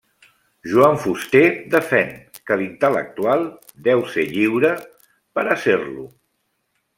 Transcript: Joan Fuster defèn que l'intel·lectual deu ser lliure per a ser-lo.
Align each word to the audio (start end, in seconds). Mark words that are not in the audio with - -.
Joan 0.69 0.95
Fuster 1.01 1.43
defèn 1.75 2.09
que 2.51 2.57
l'intel·lectual 2.61 3.45
deu 3.89 4.03
ser 4.15 4.25
lliure 4.33 4.73
per 5.39 5.45
a 5.57 5.61
ser-lo. 5.67 6.09